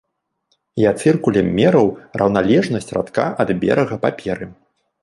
[0.83, 1.91] Я цыркулем мераў
[2.23, 4.55] раўналежнасць радка ад берага паперы.